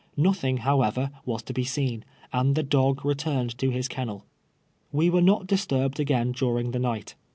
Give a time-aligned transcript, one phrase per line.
[0.17, 2.03] Xothing, however, was to be seen,
[2.33, 4.25] and the dog returned to his kennel.
[4.95, 7.13] AVe were not disturbed again during the night.